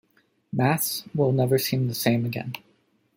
Maths 0.51 1.03
will 1.13 1.31
never 1.31 1.59
seem 1.59 1.87
the 1.87 1.93
same 1.93 2.25
again. 2.25 2.53